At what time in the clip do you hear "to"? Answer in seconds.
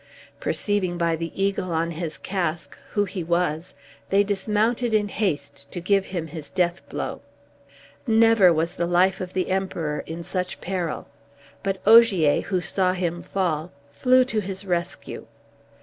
5.71-5.79, 14.25-14.39